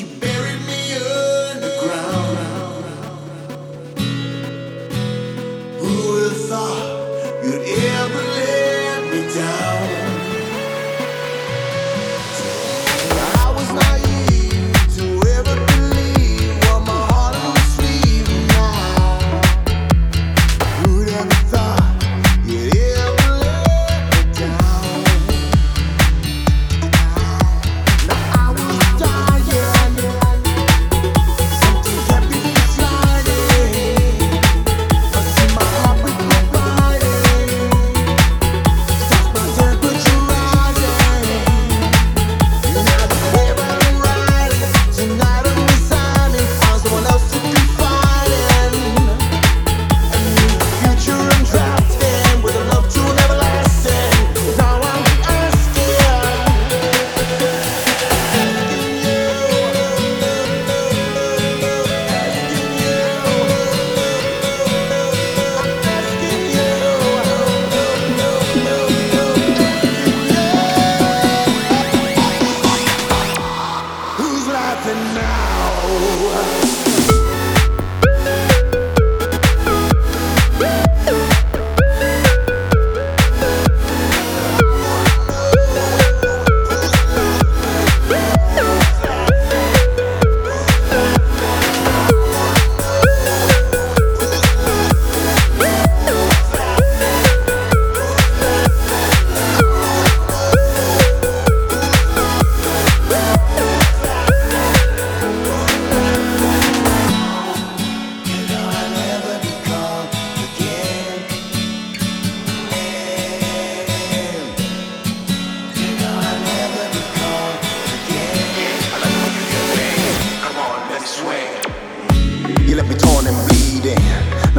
you 0.00 0.23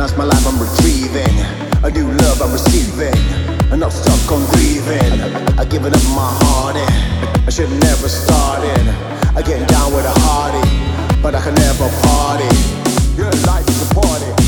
balance 0.06 0.18
my 0.18 0.24
life 0.26 0.46
I'm 0.46 0.60
retrieving. 0.62 1.36
A 1.84 1.90
new 1.90 2.12
love 2.20 2.42
I'm 2.42 2.52
receiving. 2.52 3.16
And 3.72 3.84
I'm 3.84 3.90
stuck 3.90 4.32
on 4.32 4.46
grieving. 4.52 5.22
I 5.58 5.66
give 5.66 5.86
it 5.86 5.94
up 5.96 6.04
my 6.16 6.30
heart 6.42 6.76
and 6.76 7.48
I 7.48 7.50
should 7.50 7.72
never 7.72 8.08
started. 8.08 8.88
I 9.36 9.42
get 9.42 9.68
down 9.68 9.94
with 9.94 10.06
a 10.06 10.20
hearty 10.22 10.70
But 11.22 11.36
I 11.36 11.42
can 11.42 11.56
never 11.56 11.90
party. 12.04 12.50
Your 13.18 13.32
life 13.48 13.68
is 13.68 13.92
a 13.92 13.96
party. 13.96 14.45